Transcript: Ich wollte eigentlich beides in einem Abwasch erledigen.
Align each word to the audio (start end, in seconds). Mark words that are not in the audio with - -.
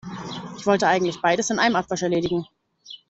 Ich 0.57 0.65
wollte 0.65 0.87
eigentlich 0.87 1.21
beides 1.21 1.51
in 1.51 1.59
einem 1.59 1.75
Abwasch 1.75 2.01
erledigen. 2.01 2.47